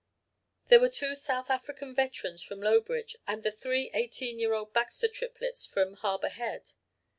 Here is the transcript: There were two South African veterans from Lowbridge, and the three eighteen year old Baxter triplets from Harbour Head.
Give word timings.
There 0.69 0.79
were 0.79 0.89
two 0.89 1.13
South 1.13 1.51
African 1.51 1.93
veterans 1.93 2.41
from 2.41 2.59
Lowbridge, 2.59 3.15
and 3.27 3.43
the 3.43 3.51
three 3.51 3.91
eighteen 3.93 4.39
year 4.39 4.53
old 4.55 4.73
Baxter 4.73 5.07
triplets 5.07 5.67
from 5.67 5.93
Harbour 5.93 6.29
Head. 6.29 6.71